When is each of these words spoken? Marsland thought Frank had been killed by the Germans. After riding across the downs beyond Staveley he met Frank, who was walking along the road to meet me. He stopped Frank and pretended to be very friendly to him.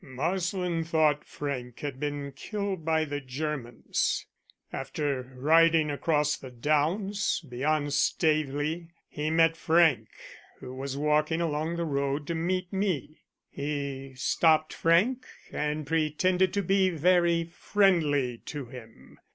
Marsland 0.03 0.87
thought 0.87 1.23
Frank 1.23 1.81
had 1.81 1.99
been 1.99 2.31
killed 2.31 2.83
by 2.83 3.05
the 3.05 3.21
Germans. 3.21 4.25
After 4.73 5.21
riding 5.37 5.91
across 5.91 6.35
the 6.35 6.49
downs 6.49 7.45
beyond 7.47 7.93
Staveley 7.93 8.87
he 9.07 9.29
met 9.29 9.55
Frank, 9.55 10.07
who 10.59 10.73
was 10.73 10.97
walking 10.97 11.39
along 11.39 11.75
the 11.75 11.85
road 11.85 12.25
to 12.25 12.33
meet 12.33 12.73
me. 12.73 13.21
He 13.51 14.13
stopped 14.15 14.73
Frank 14.73 15.23
and 15.51 15.85
pretended 15.85 16.51
to 16.53 16.63
be 16.63 16.89
very 16.89 17.43
friendly 17.43 18.39
to 18.47 18.65
him. 18.65 19.19